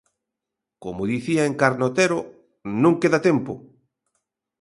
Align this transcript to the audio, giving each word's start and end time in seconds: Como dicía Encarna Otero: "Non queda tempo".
Como 0.83 1.09
dicía 1.13 1.47
Encarna 1.51 1.85
Otero: 1.91 2.19
"Non 2.81 2.93
queda 3.01 3.19
tempo". 3.27 3.53